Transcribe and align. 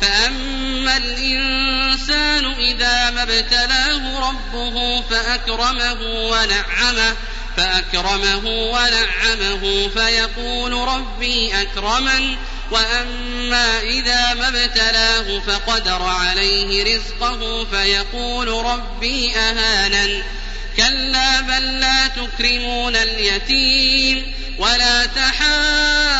فأما 0.00 0.96
الإنسان 0.96 2.44
إذا 2.44 3.10
ما 3.10 3.22
ابتلاه 3.22 4.28
ربه 4.30 5.02
فأكرمه 5.02 6.00
ونعمه 6.02 7.16
فأكرمه 7.56 8.46
ونعمه 8.46 9.88
فيقول 9.88 10.72
ربي 10.72 11.62
أكرمن 11.62 12.36
وأما 12.70 13.80
إذا 13.80 14.34
ما 14.34 14.48
ابتلاه 14.48 15.40
فقدر 15.40 16.02
عليه 16.02 16.96
رزقه 16.96 17.64
فيقول 17.64 18.48
ربي 18.48 19.36
أهانن 19.36 20.22
كلا 20.76 21.40
بل 21.40 21.80
لا 21.80 22.06
تكرمون 22.06 22.96
اليتيم 22.96 24.34
ولا 24.58 25.06
تحاضون 25.06 26.17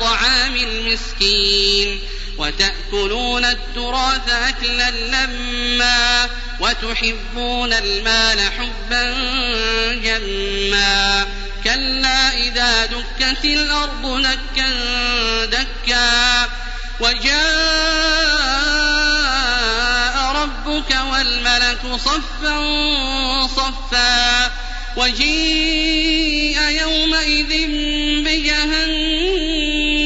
طعام 0.00 0.56
المسكين 0.56 2.00
وتأكلون 2.38 3.44
التراث 3.44 4.28
أكلا 4.28 4.90
لما 4.90 6.28
وتحبون 6.60 7.72
المال 7.72 8.40
حبا 8.40 9.12
جما 9.94 11.26
كلا 11.64 12.32
إذا 12.38 12.86
دكت 12.86 13.44
الأرض 13.44 14.06
نكا 14.06 15.44
دكا 15.44 16.48
وجاء 17.00 17.36
ربك 20.32 20.96
والملك 21.12 22.00
صفا 22.04 22.58
صفا 23.46 24.50
وجيء 24.96 26.60
يومئذ 26.60 27.66
بجهنم 28.24 28.95